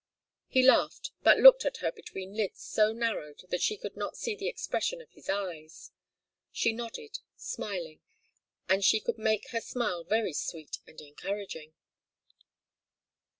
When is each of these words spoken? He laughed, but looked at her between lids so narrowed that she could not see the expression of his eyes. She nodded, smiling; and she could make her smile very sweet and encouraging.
He 0.47 0.63
laughed, 0.63 1.11
but 1.21 1.37
looked 1.37 1.63
at 1.63 1.77
her 1.77 1.91
between 1.91 2.33
lids 2.33 2.59
so 2.63 2.91
narrowed 2.91 3.43
that 3.49 3.61
she 3.61 3.77
could 3.77 3.95
not 3.95 4.17
see 4.17 4.33
the 4.33 4.47
expression 4.47 4.99
of 4.99 5.11
his 5.11 5.29
eyes. 5.29 5.91
She 6.51 6.73
nodded, 6.73 7.19
smiling; 7.35 8.01
and 8.67 8.83
she 8.83 8.99
could 8.99 9.19
make 9.19 9.49
her 9.51 9.61
smile 9.61 10.03
very 10.03 10.33
sweet 10.33 10.79
and 10.87 10.99
encouraging. 11.01 11.75